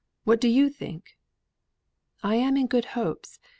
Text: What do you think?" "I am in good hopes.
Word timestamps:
What 0.23 0.41
do 0.41 0.47
you 0.47 0.71
think?" 0.71 1.15
"I 2.23 2.33
am 2.33 2.57
in 2.57 2.65
good 2.65 2.85
hopes. 2.97 3.37